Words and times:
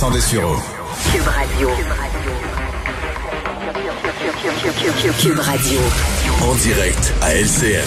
Attendez 0.00 0.20
sur 0.20 0.62
Cube 1.12 1.26
Radio. 1.26 1.70
Cube 5.20 5.38
Radio. 5.40 5.80
En 6.40 6.54
direct 6.54 7.12
à 7.20 7.34
LCN. 7.34 7.82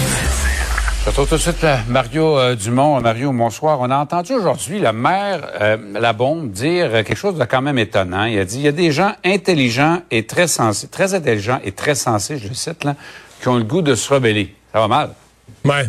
Je 1.03 1.09
retrouve 1.09 1.29
tout 1.29 1.35
de 1.35 1.39
suite 1.39 1.61
là, 1.61 1.79
Mario 1.87 2.37
euh, 2.37 2.55
Dumont. 2.55 2.99
Mario, 2.99 3.31
bonsoir. 3.31 3.79
On 3.79 3.89
a 3.89 3.95
entendu 3.95 4.33
aujourd'hui 4.33 4.79
le 4.79 4.91
maire 4.91 5.51
euh, 5.61 5.77
Labombe 6.01 6.51
dire 6.51 6.91
quelque 6.91 7.15
chose 7.15 7.37
de 7.37 7.45
quand 7.45 7.61
même 7.61 7.77
étonnant. 7.77 8.25
Il 8.25 8.37
a 8.39 8.43
dit 8.43 8.57
il 8.57 8.63
y 8.63 8.67
a 8.67 8.73
des 8.73 8.91
gens 8.91 9.13
intelligents 9.23 10.01
et 10.11 10.25
très 10.25 10.47
sensés, 10.47 10.89
très 10.89 11.13
intelligents 11.13 11.61
et 11.63 11.71
très 11.71 11.95
sensés, 11.95 12.37
je 12.39 12.49
le 12.49 12.55
cite 12.55 12.83
là, 12.83 12.97
qui 13.41 13.47
ont 13.47 13.55
le 13.55 13.63
goût 13.63 13.81
de 13.81 13.95
se 13.95 14.13
rebeller. 14.13 14.53
Ça 14.73 14.81
va 14.81 14.89
mal? 14.89 15.11
Ouais. 15.63 15.85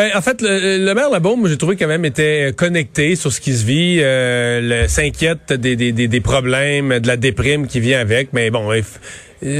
Ben, 0.00 0.12
en 0.14 0.22
fait, 0.22 0.40
le, 0.40 0.78
le 0.82 0.94
maire 0.94 1.10
Labaume, 1.10 1.46
j'ai 1.46 1.58
trouvé 1.58 1.76
quand 1.76 1.86
même 1.86 2.06
était 2.06 2.54
connecté 2.56 3.16
sur 3.16 3.30
ce 3.30 3.38
qui 3.38 3.52
se 3.52 3.66
vit, 3.66 3.98
euh, 4.00 4.88
s'inquiète 4.88 5.52
des, 5.52 5.76
des, 5.76 5.92
des, 5.92 6.08
des 6.08 6.20
problèmes, 6.22 7.00
de 7.00 7.06
la 7.06 7.18
déprime 7.18 7.66
qui 7.66 7.80
vient 7.80 8.00
avec. 8.00 8.32
Mais 8.32 8.48
bon, 8.48 8.66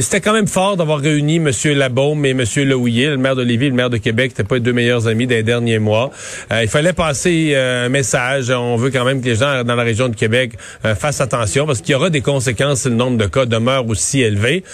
c'était 0.00 0.22
quand 0.22 0.32
même 0.32 0.46
fort 0.46 0.78
d'avoir 0.78 1.00
réuni 1.00 1.36
M. 1.36 1.50
Labaume 1.76 2.24
et 2.24 2.30
M. 2.30 2.44
Lehouillier, 2.56 3.08
le 3.08 3.18
maire 3.18 3.36
de 3.36 3.42
Lévis 3.42 3.68
le 3.68 3.74
maire 3.74 3.90
de 3.90 3.98
Québec, 3.98 4.30
n'étaient 4.30 4.44
pas 4.44 4.54
les 4.54 4.60
deux 4.62 4.72
meilleurs 4.72 5.08
amis 5.08 5.26
des 5.26 5.42
derniers 5.42 5.78
mois. 5.78 6.10
Euh, 6.50 6.62
il 6.62 6.68
fallait 6.70 6.94
passer 6.94 7.52
euh, 7.54 7.84
un 7.84 7.88
message. 7.90 8.48
On 8.50 8.76
veut 8.76 8.90
quand 8.90 9.04
même 9.04 9.20
que 9.20 9.26
les 9.26 9.36
gens 9.36 9.62
dans 9.62 9.74
la 9.76 9.82
région 9.82 10.08
de 10.08 10.16
Québec 10.16 10.52
euh, 10.86 10.94
fassent 10.94 11.20
attention 11.20 11.66
parce 11.66 11.82
qu'il 11.82 11.92
y 11.92 11.96
aura 11.96 12.08
des 12.08 12.22
conséquences 12.22 12.80
si 12.80 12.88
le 12.88 12.94
nombre 12.94 13.18
de 13.18 13.26
cas 13.26 13.44
demeure 13.44 13.86
aussi 13.86 14.22
élevé. 14.22 14.64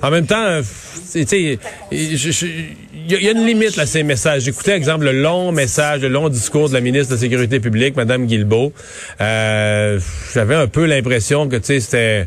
En 0.00 0.10
même 0.10 0.24
temps, 0.26 0.42
euh, 0.46 0.62
tu 1.12 1.26
sais, 1.26 1.58
je- 1.92 2.30
je- 2.30 2.46
y, 3.10 3.24
y 3.24 3.28
a 3.28 3.32
une 3.32 3.46
limite 3.46 3.76
là, 3.76 3.84
à 3.84 3.86
ces 3.86 4.02
messages. 4.02 4.42
J'écoutais, 4.42 4.72
exemple, 4.72 5.04
le 5.04 5.12
long 5.12 5.52
message, 5.52 6.02
le 6.02 6.08
long 6.08 6.28
discours 6.28 6.68
de 6.68 6.74
la 6.74 6.80
ministre 6.80 7.08
de 7.10 7.14
la 7.14 7.20
Sécurité 7.20 7.60
publique, 7.60 7.96
Mme 7.96 8.26
Guilbeault. 8.26 8.72
Euh, 9.20 9.98
J'avais 10.34 10.54
un 10.54 10.66
peu 10.66 10.84
l'impression 10.86 11.48
que, 11.48 11.56
tu 11.56 11.64
sais, 11.64 11.80
c'était... 11.80 12.26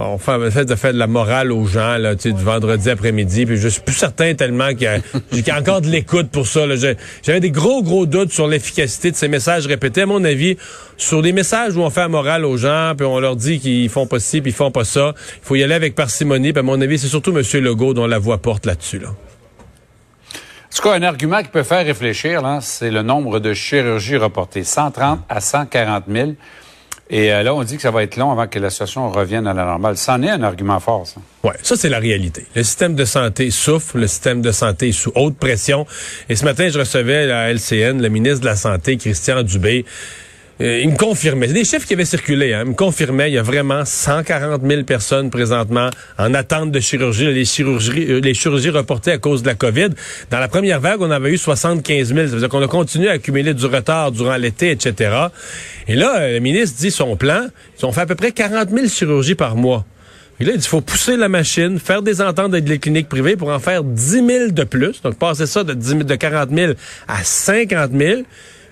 On 0.00 0.16
fait, 0.16 0.52
fait 0.52 0.64
de 0.64 0.76
faire 0.76 0.92
de 0.92 0.98
la 0.98 1.08
morale 1.08 1.50
aux 1.50 1.66
gens 1.66 1.96
là, 1.96 2.14
tu 2.14 2.30
sais, 2.30 2.32
du 2.32 2.44
vendredi 2.44 2.88
après-midi. 2.88 3.46
Puis 3.46 3.56
je 3.56 3.66
suis 3.66 3.80
plus 3.80 3.96
certain 3.96 4.32
tellement 4.34 4.72
qu'il 4.72 4.88
y, 5.32 5.40
y 5.40 5.50
a 5.50 5.58
encore 5.58 5.80
de 5.80 5.88
l'écoute 5.88 6.28
pour 6.30 6.46
ça. 6.46 6.66
là. 6.68 6.76
J'avais 7.24 7.40
des 7.40 7.50
gros, 7.50 7.82
gros 7.82 8.06
doutes 8.06 8.30
sur 8.32 8.46
l'efficacité 8.46 9.10
de 9.10 9.16
ces 9.16 9.26
messages 9.26 9.66
répétés. 9.66 10.02
À 10.02 10.06
mon 10.06 10.22
avis, 10.22 10.56
sur 10.96 11.20
des 11.20 11.32
messages 11.32 11.74
où 11.74 11.80
on 11.80 11.90
fait 11.90 12.02
la 12.02 12.08
morale 12.08 12.44
aux 12.44 12.56
gens, 12.56 12.92
puis 12.96 13.04
on 13.08 13.18
leur 13.18 13.34
dit 13.34 13.58
qu'ils 13.58 13.88
font 13.88 14.06
pas 14.06 14.20
ci, 14.20 14.40
puis 14.40 14.52
ils 14.52 14.54
font 14.54 14.70
pas 14.70 14.84
ça, 14.84 15.14
il 15.16 15.44
faut 15.44 15.56
y 15.56 15.64
aller 15.64 15.74
avec 15.74 15.96
parcimonie. 15.96 16.52
Puis 16.52 16.60
à 16.60 16.62
mon 16.62 16.80
avis, 16.80 16.96
c'est 16.96 17.08
surtout 17.08 17.36
M. 17.36 17.42
Legault 17.60 17.92
dont 17.92 18.06
la 18.06 18.20
voix 18.20 18.38
porte 18.38 18.66
là-dessus. 18.66 19.00
Là. 19.00 19.08
En 19.08 19.27
tout 20.78 20.88
cas, 20.88 20.94
un 20.94 21.02
argument 21.02 21.42
qui 21.42 21.48
peut 21.48 21.64
faire 21.64 21.84
réfléchir, 21.84 22.40
c'est 22.60 22.92
le 22.92 23.02
nombre 23.02 23.40
de 23.40 23.52
chirurgies 23.52 24.16
reportées. 24.16 24.62
130 24.62 25.20
à 25.28 25.40
140 25.40 26.04
000. 26.08 26.30
Et 27.10 27.32
euh, 27.32 27.42
là, 27.42 27.52
on 27.52 27.64
dit 27.64 27.76
que 27.76 27.82
ça 27.82 27.90
va 27.90 28.04
être 28.04 28.16
long 28.16 28.30
avant 28.30 28.46
que 28.46 28.60
la 28.60 28.70
situation 28.70 29.10
revienne 29.10 29.48
à 29.48 29.54
la 29.54 29.64
normale. 29.64 29.96
C'en 29.96 30.22
est 30.22 30.30
un 30.30 30.42
argument 30.44 30.78
fort, 30.78 31.04
ça. 31.04 31.20
Ouais, 31.42 31.56
ça 31.62 31.74
c'est 31.74 31.88
la 31.88 31.98
réalité. 31.98 32.46
Le 32.54 32.62
système 32.62 32.94
de 32.94 33.04
santé 33.04 33.50
souffre, 33.50 33.98
le 33.98 34.06
système 34.06 34.40
de 34.40 34.52
santé 34.52 34.90
est 34.90 34.92
sous 34.92 35.10
haute 35.16 35.36
pression. 35.36 35.84
Et 36.28 36.36
ce 36.36 36.44
matin, 36.44 36.68
je 36.68 36.78
recevais 36.78 37.28
à 37.32 37.50
LCN 37.52 38.00
le 38.00 38.08
ministre 38.08 38.40
de 38.40 38.46
la 38.46 38.56
Santé, 38.56 38.98
Christian 38.98 39.42
Dubé. 39.42 39.84
Euh, 40.60 40.80
il 40.82 40.90
me 40.90 40.96
confirmait, 40.96 41.46
c'est 41.46 41.54
des 41.54 41.64
chiffres 41.64 41.86
qui 41.86 41.94
avaient 41.94 42.04
circulé, 42.04 42.52
hein, 42.52 42.62
il 42.64 42.70
me 42.70 42.74
confirmait, 42.74 43.30
il 43.30 43.34
y 43.34 43.38
a 43.38 43.42
vraiment 43.42 43.84
140 43.84 44.60
000 44.66 44.82
personnes 44.82 45.30
présentement 45.30 45.90
en 46.18 46.34
attente 46.34 46.72
de 46.72 46.80
chirurgie, 46.80 47.32
les 47.32 47.44
chirurgies, 47.44 48.06
euh, 48.10 48.20
les 48.20 48.34
chirurgies 48.34 48.70
reportées 48.70 49.12
à 49.12 49.18
cause 49.18 49.42
de 49.42 49.46
la 49.46 49.54
COVID. 49.54 49.90
Dans 50.30 50.40
la 50.40 50.48
première 50.48 50.80
vague, 50.80 51.00
on 51.00 51.12
avait 51.12 51.30
eu 51.30 51.38
75 51.38 52.08
000, 52.12 52.26
ça 52.26 52.32
veut 52.34 52.40
dire 52.40 52.48
qu'on 52.48 52.62
a 52.62 52.66
continué 52.66 53.08
à 53.08 53.12
accumuler 53.12 53.54
du 53.54 53.66
retard 53.66 54.10
durant 54.10 54.36
l'été, 54.36 54.72
etc. 54.72 55.28
Et 55.86 55.94
là, 55.94 56.18
euh, 56.18 56.34
le 56.34 56.40
ministre 56.40 56.76
dit 56.80 56.90
son 56.90 57.16
plan, 57.16 57.46
ils 57.78 57.86
ont 57.86 57.92
fait 57.92 58.00
à 58.00 58.06
peu 58.06 58.16
près 58.16 58.32
40 58.32 58.70
000 58.70 58.88
chirurgies 58.88 59.36
par 59.36 59.54
mois. 59.54 59.86
Là, 60.40 60.52
il 60.52 60.58
dit, 60.58 60.68
faut 60.68 60.80
pousser 60.80 61.16
la 61.16 61.28
machine, 61.28 61.80
faire 61.80 62.02
des 62.02 62.20
ententes 62.20 62.52
avec 62.52 62.68
les 62.68 62.78
cliniques 62.78 63.08
privées 63.08 63.36
pour 63.36 63.48
en 63.48 63.58
faire 63.58 63.82
10 63.82 64.26
000 64.26 64.50
de 64.50 64.64
plus. 64.64 65.02
Donc, 65.02 65.16
passer 65.18 65.46
ça 65.46 65.64
de, 65.64 65.74
10 65.74 65.88
000 65.88 66.02
de 66.04 66.14
40 66.14 66.50
000 66.54 66.72
à 67.08 67.24
50 67.24 67.90
000. 67.92 68.22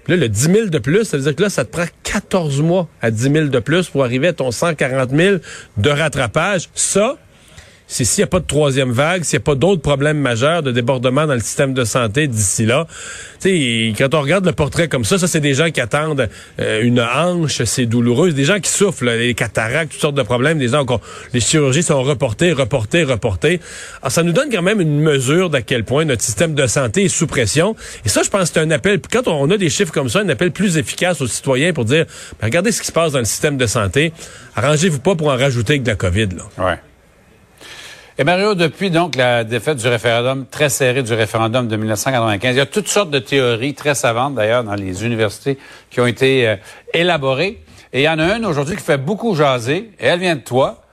Là, 0.09 0.17
le 0.17 0.29
10 0.29 0.41
000 0.53 0.67
de 0.67 0.79
plus, 0.79 1.05
ça 1.05 1.17
veut 1.17 1.23
dire 1.25 1.35
que 1.35 1.43
là, 1.43 1.51
ça 1.51 1.65
te 1.65 1.71
prend 1.73 1.87
14 2.05 2.61
mois 2.63 2.89
à 3.03 3.11
10 3.11 3.33
000 3.33 3.47
de 3.47 3.59
plus 3.59 3.89
pour 3.89 4.05
arriver 4.05 4.29
à 4.29 4.33
ton 4.33 4.51
140 4.51 5.11
000 5.11 5.37
de 5.77 5.91
rattrapage. 5.91 6.69
Ça, 6.75 7.17
s'il 7.87 8.07
n'y 8.19 8.25
a 8.25 8.27
pas 8.27 8.41
de 8.41 8.47
troisième 8.47 8.91
vague, 8.91 9.23
s'il 9.25 9.39
n'y 9.39 9.43
a 9.43 9.45
pas 9.45 9.55
d'autres 9.55 9.83
problèmes 9.83 10.19
majeurs 10.19 10.63
de 10.63 10.73
débordement 10.73 11.27
dans 11.27 11.35
le 11.35 11.41
système 11.41 11.73
de 11.73 11.85
santé 11.85 12.27
d'ici 12.27 12.67
là. 12.67 12.87
Tu 13.41 13.49
sais, 13.51 13.93
quand 13.97 14.15
on 14.15 14.23
regarde 14.23 14.45
le 14.45 14.53
portrait 14.53 14.89
comme 14.89 15.05
ça, 15.05 15.19
ça, 15.19 15.29
c'est 15.29 15.41
des 15.41 15.55
gens 15.55 15.71
qui 15.71 15.81
attendent 15.81 16.29
euh, 16.59 16.83
une 16.83 17.01
hanche, 17.01 17.63
c'est 17.65 17.87
douloureux. 17.87 18.33
Des 18.33 18.45
gens 18.45 18.59
qui 18.59 18.71
souffrent, 18.71 19.05
là, 19.05 19.17
les 19.17 19.35
cataractes, 19.35 19.93
toutes 19.93 20.01
sortes 20.01 20.15
de 20.17 20.23
problèmes. 20.23 20.59
Des 20.59 20.69
gens 20.69 20.85
qui 20.85 20.95
ont- 20.95 21.01
les 21.33 21.41
chirurgies 21.41 21.83
sont 21.83 22.03
reportées, 22.03 22.53
reportées, 22.53 23.05
reportées. 23.05 23.61
Alors, 24.03 24.11
ça 24.11 24.23
nous 24.23 24.33
donne 24.33 24.49
quand 24.51 24.63
même 24.63 24.81
une 24.81 25.01
mesure 25.01 25.51
d'à 25.51 25.63
quel 25.63 25.85
point 25.85 26.05
notre 26.05 26.23
système 26.23 26.55
de 26.55 26.67
santé 26.67 27.05
est 27.05 27.09
sous 27.09 27.27
pression. 27.27 27.77
Et 28.05 28.09
ça, 28.09 28.23
je 28.25 28.31
pense 28.31 28.49
que 28.51 28.55
c'est 28.55 28.61
un 28.61 28.71
appel, 28.71 29.01
quand 29.13 29.29
on 29.29 29.49
a 29.51 29.57
des 29.59 29.71
chiffres 29.71 29.93
comme 29.93 30.09
ça, 30.09 30.21
un 30.21 30.29
appel 30.29 30.51
plus 30.51 30.77
efficace 30.79 31.21
aux 31.21 31.27
citoyens 31.29 31.73
pour 31.73 31.85
dire, 31.85 32.07
ben, 32.41 32.47
regardez 32.47 32.73
ce 32.73 32.81
qui 32.81 32.87
se 32.89 32.93
passe 32.93 33.13
dans 33.13 33.19
le 33.21 33.25
système 33.27 33.57
de 33.59 33.67
santé. 33.67 34.13
Arrangez-vous 34.57 35.01
pas 35.01 35.15
pour 35.15 35.29
en 35.29 35.37
rajouter 35.37 35.75
avec 35.75 35.83
de 35.85 35.91
la 35.91 35.97
COVID, 35.97 36.29
là. 36.37 36.65
Ouais. 36.67 36.79
Et 38.19 38.25
Mario, 38.25 38.55
depuis 38.55 38.89
donc 38.89 39.15
la 39.15 39.45
défaite 39.45 39.77
du 39.77 39.89
référendum, 39.89 40.47
très 40.51 40.71
serré 40.71 41.03
du 41.03 41.13
référendum 41.13 41.69
de 41.69 41.77
1995, 41.77 42.55
il 42.55 42.57
y 42.57 42.61
a 42.63 42.65
toutes 42.65 42.89
sortes 42.89 43.11
de 43.11 43.19
théories 43.19 43.75
très 43.75 43.95
savantes 43.95 44.35
d'ailleurs 44.35 44.65
dans 44.65 44.75
les 44.75 45.05
universités 45.05 45.59
qui 45.91 46.01
ont 46.01 46.07
été 46.07 46.49
euh, 46.49 46.57
élaborées. 46.95 47.63
Et 47.93 48.01
il 48.01 48.05
y 48.05 48.09
en 48.09 48.19
a 48.19 48.35
une 48.35 48.47
aujourd'hui 48.47 48.75
qui 48.75 48.83
fait 48.83 48.97
beaucoup 48.97 49.35
jaser, 49.35 49.91
et 50.01 50.07
elle 50.07 50.21
vient 50.21 50.37
de 50.37 50.41
toi. 50.41 50.86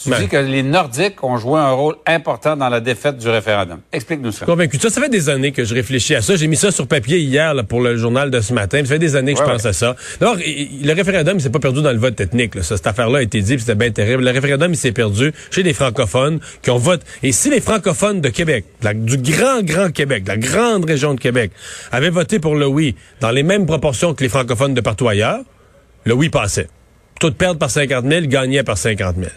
Tu 0.00 0.08
Ben. 0.08 0.20
dis 0.20 0.26
que 0.28 0.36
les 0.38 0.62
Nordiques 0.62 1.22
ont 1.22 1.36
joué 1.36 1.60
un 1.60 1.70
rôle 1.70 1.96
important 2.06 2.56
dans 2.56 2.68
la 2.70 2.80
défaite 2.80 3.18
du 3.18 3.28
référendum. 3.28 3.80
Explique-nous 3.92 4.32
ça. 4.32 4.46
Convaincu. 4.46 4.78
Ça, 4.80 4.88
ça 4.90 5.00
fait 5.02 5.10
des 5.10 5.28
années 5.28 5.52
que 5.52 5.64
je 5.64 5.74
réfléchis 5.74 6.14
à 6.14 6.22
ça. 6.22 6.34
J'ai 6.34 6.46
mis 6.46 6.56
ça 6.56 6.70
sur 6.70 6.86
papier 6.88 7.18
hier 7.18 7.52
là, 7.54 7.62
pour 7.62 7.80
le 7.80 7.96
journal 7.96 8.30
de 8.30 8.40
ce 8.40 8.52
matin. 8.54 8.78
Ça 8.80 8.86
fait 8.86 8.98
des 8.98 9.14
années 9.16 9.34
que 9.34 9.40
Ouais, 9.40 9.44
je 9.46 9.52
pense 9.52 9.62
ouais. 9.64 9.68
à 9.68 9.72
ça. 9.74 9.94
D'abord, 10.18 10.36
le 10.38 10.92
référendum, 10.94 11.36
il 11.36 11.42
s'est 11.42 11.50
pas 11.50 11.58
perdu 11.60 11.82
dans 11.82 11.92
le 11.92 11.98
vote 11.98 12.16
technique. 12.16 12.54
Là. 12.54 12.62
Ça, 12.62 12.76
cette 12.78 12.86
affaire-là 12.86 13.18
a 13.18 13.22
été 13.22 13.42
dit, 13.42 13.52
puis 13.54 13.60
c'était 13.60 13.74
bien 13.74 13.90
terrible. 13.90 14.24
Le 14.24 14.30
référendum, 14.30 14.72
il 14.72 14.76
s'est 14.78 14.92
perdu 14.92 15.30
chez 15.50 15.62
les 15.62 15.74
francophones 15.74 16.40
qui 16.62 16.70
ont 16.70 16.78
voté. 16.78 17.04
Et 17.22 17.30
si 17.32 17.50
les 17.50 17.60
francophones 17.60 18.20
de 18.22 18.30
Québec, 18.30 18.64
la- 18.82 18.94
du 18.94 19.18
grand, 19.18 19.62
grand 19.62 19.92
Québec, 19.92 20.24
de 20.24 20.28
la 20.30 20.36
grande 20.38 20.84
région 20.86 21.14
de 21.14 21.20
Québec, 21.20 21.52
avaient 21.92 22.10
voté 22.10 22.38
pour 22.38 22.54
le 22.56 22.66
oui 22.66 22.96
dans 23.20 23.30
les 23.30 23.42
mêmes 23.42 23.66
proportions 23.66 24.14
que 24.14 24.22
les 24.24 24.30
francophones 24.30 24.74
de 24.74 24.80
partout 24.80 25.06
ailleurs, 25.06 25.40
le 26.06 26.14
oui 26.14 26.30
passait. 26.30 26.68
Perdre 27.30 27.58
par 27.58 27.70
50 27.70 28.04
000, 28.08 28.26
gagner 28.26 28.62
par 28.62 28.78
50 28.78 29.16
000. 29.16 29.28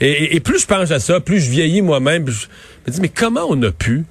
Et, 0.00 0.40
plus 0.40 0.60
je 0.60 0.66
pense 0.66 0.90
à 0.90 0.98
ça, 0.98 1.20
plus 1.20 1.40
je 1.40 1.50
vieillis 1.50 1.82
moi-même, 1.82 2.28
je 2.28 2.46
me 2.86 2.92
dis, 2.92 3.00
mais 3.00 3.08
comment 3.08 3.46
on 3.48 3.60
a 3.62 3.70
pu 3.70 4.04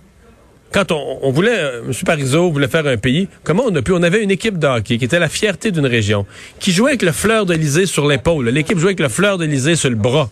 quand 0.71 0.91
on, 0.91 1.19
on 1.23 1.31
voulait, 1.31 1.57
euh, 1.57 1.81
M. 1.87 1.93
Parizeau 2.05 2.51
voulait 2.51 2.67
faire 2.67 2.85
un 2.85 2.97
pays, 2.97 3.27
comment 3.43 3.63
on 3.65 3.75
a 3.75 3.81
pu? 3.81 3.91
On 3.91 4.03
avait 4.03 4.21
une 4.21 4.29
équipe 4.29 4.59
de 4.59 4.67
hockey 4.67 4.99
qui 4.99 5.05
était 5.05 5.17
la 5.17 5.29
fierté 5.29 5.71
d'une 5.71 5.87
région, 5.87 6.27
qui 6.59 6.71
jouait 6.71 6.91
avec 6.91 7.01
le 7.01 7.11
fleur 7.11 7.47
d'Elysée 7.47 7.87
sur 7.87 8.07
l'épaule. 8.07 8.49
L'équipe 8.49 8.77
jouait 8.77 8.89
avec 8.89 8.99
le 8.99 9.09
fleur 9.09 9.39
d'Elysée 9.39 9.75
sur 9.75 9.89
le 9.89 9.95
bras. 9.95 10.29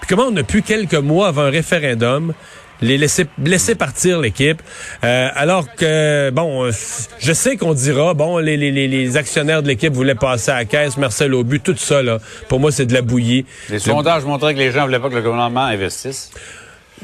Puis 0.00 0.08
comment 0.08 0.30
on 0.32 0.36
a 0.36 0.42
pu, 0.44 0.62
quelques 0.62 0.94
mois 0.94 1.28
avant 1.28 1.42
un 1.42 1.50
référendum, 1.50 2.32
les 2.80 2.98
laisser, 2.98 3.26
laisser 3.44 3.74
partir 3.74 4.20
l'équipe, 4.20 4.62
euh, 5.04 5.28
alors 5.34 5.74
que, 5.74 6.30
bon, 6.30 6.64
euh, 6.66 6.70
je 7.18 7.32
sais 7.32 7.56
qu'on 7.56 7.74
dira, 7.74 8.14
bon, 8.14 8.38
les, 8.38 8.56
les, 8.56 8.70
les, 8.70 9.16
actionnaires 9.16 9.62
de 9.62 9.68
l'équipe 9.68 9.92
voulaient 9.92 10.14
passer 10.14 10.50
à 10.50 10.56
la 10.56 10.64
caisse, 10.64 10.96
Marcel 10.96 11.34
Aubu, 11.34 11.60
tout 11.60 11.76
ça, 11.76 12.02
là, 12.02 12.18
pour 12.48 12.60
moi, 12.60 12.70
c'est 12.72 12.86
de 12.86 12.94
la 12.94 13.02
bouillie. 13.02 13.44
Les 13.68 13.74
Le- 13.74 13.80
sondages 13.80 14.24
montraient 14.24 14.54
que 14.54 14.58
les 14.60 14.70
gens 14.70 14.84
voulaient 14.84 15.00
pas 15.00 15.08
que 15.08 15.14
le 15.14 15.22
gouvernement 15.22 15.64
investisse. 15.64 16.30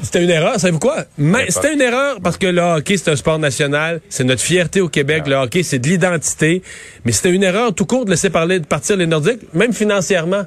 C'était 0.01 0.23
une 0.23 0.29
erreur, 0.29 0.59
savez-vous 0.59 0.79
quoi? 0.79 1.05
Mais 1.17 1.49
c'était 1.49 1.73
une 1.73 1.79
erreur 1.81 2.17
parce 2.21 2.37
que 2.37 2.47
le 2.47 2.61
hockey, 2.61 2.97
c'est 2.97 3.11
un 3.11 3.15
sport 3.15 3.39
national. 3.39 4.01
C'est 4.09 4.25
notre 4.25 4.41
fierté 4.41 4.81
au 4.81 4.89
Québec. 4.89 5.23
Le 5.25 5.35
hockey, 5.35 5.63
c'est 5.63 5.79
de 5.79 5.87
l'identité. 5.87 6.63
Mais 7.05 7.13
c'était 7.13 7.31
une 7.31 7.43
erreur 7.43 7.73
tout 7.73 7.85
court 7.85 8.03
de 8.03 8.09
laisser 8.11 8.29
parler, 8.29 8.59
de 8.59 8.65
partir 8.65 8.97
les 8.97 9.07
Nordiques, 9.07 9.39
même 9.53 9.71
financièrement. 9.71 10.43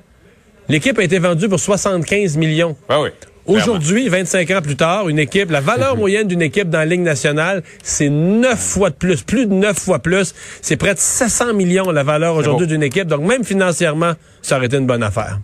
L'équipe 0.68 0.98
a 0.98 1.02
été 1.02 1.18
vendue 1.18 1.48
pour 1.48 1.60
75 1.60 2.36
millions. 2.36 2.76
Oui, 2.90 2.96
oui. 3.04 3.08
Aujourd'hui, 3.48 4.08
25 4.08 4.50
ans 4.50 4.62
plus 4.62 4.76
tard, 4.76 5.08
une 5.08 5.18
équipe, 5.18 5.50
la 5.50 5.60
valeur 5.60 5.96
moyenne 5.96 6.28
d'une 6.28 6.42
équipe 6.42 6.68
dans 6.68 6.78
la 6.78 6.84
Ligue 6.84 7.00
nationale, 7.00 7.62
c'est 7.82 8.10
9 8.10 8.58
fois 8.58 8.90
de 8.90 8.94
plus, 8.94 9.22
plus 9.22 9.46
de 9.46 9.54
9 9.54 9.76
fois 9.76 9.98
plus. 10.00 10.34
C'est 10.60 10.76
près 10.76 10.94
de 10.94 10.98
700 10.98 11.54
millions 11.54 11.90
la 11.90 12.02
valeur 12.02 12.36
aujourd'hui 12.36 12.66
d'une 12.66 12.82
équipe. 12.82 13.06
Donc 13.06 13.22
même 13.22 13.44
financièrement, 13.44 14.12
ça 14.42 14.56
aurait 14.56 14.66
été 14.66 14.76
une 14.76 14.86
bonne 14.86 15.02
affaire. 15.02 15.38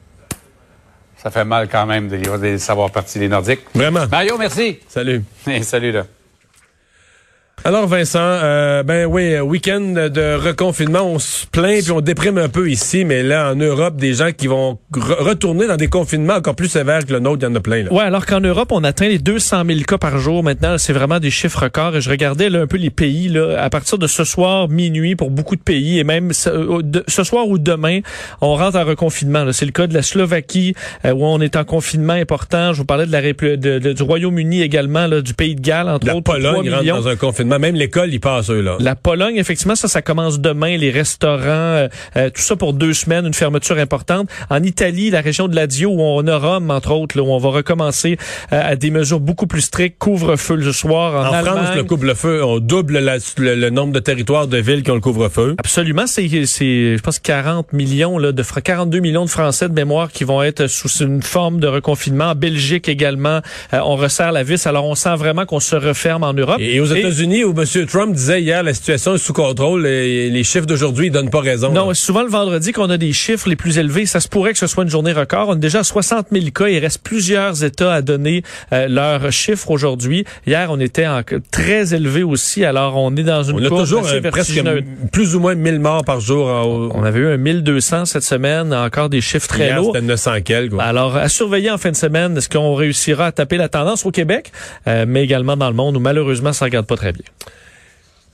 Ça 1.17 1.31
fait 1.31 1.45
mal 1.45 1.69
quand 1.69 1.87
même 1.87 2.09
de 2.09 2.56
savoir 2.59 2.91
partie 2.91 3.19
les 3.19 3.29
Nordiques. 3.29 3.62
Vraiment. 3.75 4.07
Mario, 4.11 4.37
merci. 4.39 4.79
Salut. 4.89 5.25
Et 5.47 5.62
salut 5.62 5.91
là. 5.91 6.05
Alors 7.66 7.87
Vincent, 7.87 8.19
euh, 8.20 8.82
ben 8.82 9.06
oui, 9.06 9.40
week-end 9.40 9.81
de 9.81 10.34
reconfinement, 10.34 11.00
on 11.00 11.19
se 11.19 11.46
plaint 11.46 11.82
puis 11.82 11.93
on 11.93 12.02
déprime 12.02 12.37
un 12.37 12.50
peu 12.50 12.69
ici, 12.69 13.06
mais 13.06 13.22
là 13.22 13.52
en 13.52 13.55
Europe, 13.55 13.96
des 13.96 14.12
gens 14.12 14.32
qui 14.37 14.49
vont 14.49 14.78
retourner 14.93 15.66
dans 15.66 15.78
des 15.78 15.87
confinements 15.88 16.34
encore 16.34 16.56
plus 16.56 16.69
sévères 16.69 17.06
que 17.06 17.12
le 17.14 17.20
nôtre, 17.20 17.38
il 17.40 17.49
y 17.49 17.50
en 17.50 17.55
a 17.55 17.61
plein. 17.61 17.84
Là. 17.84 17.90
Ouais, 17.90 18.02
alors 18.02 18.26
qu'en 18.26 18.40
Europe, 18.40 18.70
on 18.70 18.84
atteint 18.84 19.08
les 19.08 19.19
200 19.19 19.62
000 19.66 19.81
cas 19.88 19.96
par 19.96 20.19
jour 20.19 20.43
maintenant. 20.43 20.76
C'est 20.76 20.93
vraiment 20.93 21.20
des 21.20 21.31
chiffres 21.31 21.62
records. 21.62 21.96
Et 21.96 22.02
je 22.02 22.11
regardais 22.11 22.50
là, 22.50 22.61
un 22.61 22.66
peu 22.66 22.76
les 22.76 22.90
pays 22.90 23.31
là, 23.31 23.56
à 23.58 23.70
partir 23.70 23.96
de 23.96 24.08
ce 24.08 24.25
soir 24.25 24.69
minuit 24.69 25.16
pour 25.16 25.31
beaucoup 25.31 25.56
de 25.56 25.62
pays 25.62 25.99
et 25.99 26.05
même 26.05 26.34
ce, 26.34 26.50
soir 27.25 27.49
ou 27.49 27.56
demain, 27.56 28.00
on 28.43 28.56
rentre 28.56 28.76
en 28.76 28.84
reconfinement. 28.84 29.50
C'est 29.52 29.64
le 29.64 29.72
cas 29.72 29.87
de 29.87 29.94
la 29.94 30.02
Slovaquie 30.02 30.75
euh, 31.06 31.14
où 31.14 31.25
on 31.25 31.40
est 31.40 31.56
en 31.56 31.64
confinement 31.64 32.12
important. 32.12 32.75
Je 32.75 32.78
vous 32.81 32.84
parlais 32.84 33.06
de 33.06 33.12
la 33.12 33.22
de, 33.22 33.93
du 33.94 34.02
Royaume-Uni 34.02 34.61
également, 34.61 35.06
là, 35.06 35.22
du 35.22 35.32
Pays 35.32 35.55
de 35.55 35.62
Galles 35.62 35.88
entre 35.88 36.06
la 36.06 36.14
autres. 36.14 36.31
Pologne 36.31 36.69
rentre 36.69 36.84
dans 36.84 37.08
un 37.08 37.16
confinement 37.16 37.54
même 37.59 37.75
l'école, 37.75 38.12
y 38.12 38.19
passe 38.19 38.51
eux 38.51 38.61
là. 38.61 38.77
La 38.81 38.95
Pologne, 38.95 39.37
effectivement, 39.37 39.75
ça, 39.75 39.89
ça 39.89 40.03
commence 40.03 40.41
demain. 40.41 40.77
Les 40.77 40.91
restaurants, 40.91 41.41
euh, 41.45 41.89
euh, 42.17 42.31
tout 42.31 42.43
ça 42.43 42.56
pour 42.56 42.73
deux 42.73 42.93
semaines, 42.93 43.27
une 43.27 43.35
fermeture 43.35 43.79
importante. 43.79 44.29
En 44.51 44.62
Italie, 44.62 45.11
la 45.11 45.21
région 45.21 45.49
de 45.49 45.56
Lazio, 45.56 45.91
où 45.91 46.01
on 46.01 46.27
a 46.27 46.39
Rome, 46.39 46.71
entre 46.71 46.93
autres, 46.93 47.17
là, 47.17 47.23
où 47.23 47.31
on 47.31 47.39
va 47.39 47.51
recommencer 47.51 48.17
euh, 48.53 48.61
à 48.62 48.77
des 48.77 48.91
mesures 48.91 49.21
beaucoup 49.21 49.47
plus 49.47 49.62
strictes, 49.62 49.99
couvre-feu 49.99 50.56
le 50.56 50.73
soir. 50.73 51.33
En, 51.33 51.39
en 51.39 51.45
France, 51.45 51.77
le 51.77 51.85
couvre-feu, 51.85 52.43
on 52.45 52.59
double 52.59 52.99
le, 53.39 53.71
nombre 53.71 53.93
de 53.93 54.00
territoires 54.00 54.47
de 54.47 54.59
villes 54.59 54.83
qui 54.83 54.91
ont 54.91 54.97
le 54.97 55.00
couvre-feu. 55.00 55.55
Absolument, 55.59 56.07
c'est, 56.07 56.29
je 56.29 57.00
pense, 57.00 57.19
40 57.19 57.73
millions 57.73 58.19
là, 58.19 58.33
de 58.33 58.43
42 58.43 59.00
millions 59.00 59.25
de 59.25 59.31
Français 59.31 59.69
de 59.69 59.75
mémoire 59.75 60.11
qui 60.11 60.25
vont 60.25 60.43
être 60.43 60.67
sous 60.67 61.03
une 61.03 61.23
forme 61.23 61.61
de 61.61 61.67
reconfinement. 61.67 62.27
En 62.31 62.35
Belgique 62.35 62.89
également, 62.89 63.41
on 63.73 63.97
resserre 63.97 64.33
la 64.33 64.43
vis. 64.43 64.67
Alors, 64.67 64.87
on 64.87 64.95
sent 64.95 65.15
vraiment 65.17 65.47
qu'on 65.47 65.61
se 65.61 65.77
referme 65.77 66.23
en 66.23 66.33
Europe. 66.33 66.59
Et 66.61 66.81
aux 66.81 66.87
États-Unis, 66.87 67.44
où 67.44 67.55
M. 67.58 67.87
Trump 67.87 68.14
disait 68.14 68.43
hier 68.43 68.62
la 68.62 68.75
situation 68.75 69.14
est 69.14 69.19
sous 69.19 69.32
contrôle 69.32 69.87
et 69.87 70.31
les 70.31 70.44
chiffres 70.44 70.67
d'aujourd'hui 70.67 71.11
donnent 71.11 71.31
pas 71.31 71.41
raison. 71.41 71.73
Non, 71.73 71.93
c'est 71.94 72.05
souvent 72.05 72.23
le 72.23 72.29
vendredi 72.29 72.73
qu'on 72.73 72.91
a 72.91 72.96
des 72.96 73.12
chiffres 73.12 73.49
les 73.49 73.56
plus 73.56 73.79
élevés. 73.79 74.06
Ça 74.06 74.20
se 74.20 74.29
pourrait 74.29 74.52
que 74.52 74.58
ce 74.58 74.67
soit 74.67 74.85
une 74.85 74.91
journée 74.91 75.12
record. 75.12 75.49
On 75.49 75.52
a 75.52 75.56
déjà 75.56 75.82
60 75.82 76.29
000 76.32 76.46
cas. 76.55 76.69
Il 76.69 76.79
reste 76.79 77.02
plusieurs 77.02 77.64
États 77.64 77.93
à 77.93 78.02
donner 78.02 78.43
euh, 78.73 78.88
leurs 78.88 79.31
chiffres 79.32 79.70
aujourd'hui. 79.70 80.25
Hier, 80.46 80.69
on 80.70 80.81
était 80.81 81.06
en, 81.06 81.23
très 81.50 81.94
élevé 81.94 82.23
aussi. 82.23 82.64
Alors, 82.64 82.96
on 82.96 83.14
est 83.17 83.23
dans 83.23 83.43
une 83.43 83.56
on 83.56 83.64
a 83.64 83.69
toujours 83.69 84.06
euh, 84.06 84.20
presque 84.31 84.62
plus 85.12 85.37
ou 85.37 85.40
moins 85.40 85.55
1000 85.55 85.79
morts 85.81 86.05
par 86.05 86.20
jour. 86.20 86.47
On 86.94 87.05
avait 87.05 87.20
eu 87.20 87.29
un 87.29 87.37
1200 87.37 88.06
cette 88.06 88.23
semaine. 88.23 88.73
Encore 88.73 89.08
des 89.08 89.20
chiffres 89.20 89.49
très 89.49 89.67
hier, 89.67 89.76
lourds. 89.76 89.93
C'était 89.94 90.06
900 90.06 90.32
quelques. 90.44 90.75
Alors, 90.79 91.17
à 91.17 91.29
surveiller 91.29 91.70
en 91.70 91.79
fin 91.79 91.90
de 91.90 91.97
semaine. 91.97 92.37
Est-ce 92.37 92.49
qu'on 92.49 92.75
réussira 92.75 93.26
à 93.26 93.32
taper 93.32 93.56
la 93.56 93.69
tendance 93.69 94.06
au 94.06 94.11
Québec, 94.11 94.52
euh, 94.87 95.05
mais 95.06 95.25
également 95.25 95.56
dans 95.56 95.69
le 95.69 95.75
monde 95.75 95.97
où 95.97 96.00
malheureusement 96.00 96.52
ça 96.52 96.64
regarde 96.64 96.87
pas 96.87 96.97
très 96.97 97.12
bien. 97.12 97.25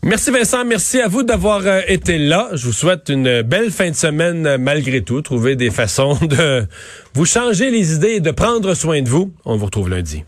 Merci 0.03 0.31
Vincent, 0.31 0.65
merci 0.65 0.99
à 0.99 1.09
vous 1.09 1.23
d'avoir 1.23 1.61
euh, 1.67 1.83
été 1.87 2.17
là. 2.17 2.49
Je 2.55 2.65
vous 2.65 2.73
souhaite 2.73 3.11
une 3.11 3.43
belle 3.43 3.71
fin 3.71 3.91
de 3.91 3.95
semaine 3.95 4.47
euh, 4.47 4.57
malgré 4.57 5.03
tout. 5.03 5.21
Trouver 5.21 5.57
des 5.57 5.71
façons 5.71 6.15
de 6.23 6.67
vous 7.13 7.27
changer 7.27 7.71
les 7.71 7.95
idées 7.95 8.15
et 8.15 8.21
de 8.21 8.31
prendre 8.31 8.73
soin 8.73 9.03
de 9.03 9.09
vous. 9.11 9.35
On 9.45 9.57
vous 9.57 9.67
retrouve 9.67 9.91
lundi. 9.91 10.25